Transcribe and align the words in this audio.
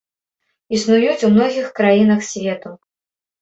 Існуюць 0.77 1.25
у 1.27 1.29
многіх 1.35 1.67
краінах 1.81 2.25
свету. 2.31 2.73